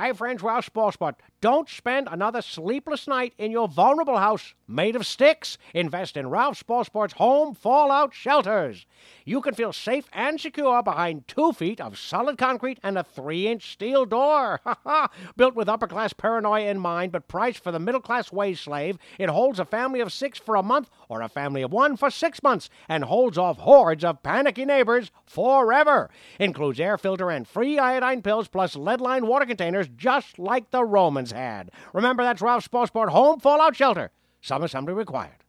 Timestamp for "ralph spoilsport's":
6.30-7.14